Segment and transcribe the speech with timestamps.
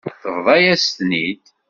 [0.21, 1.43] Tebḍa-yas-ten-id.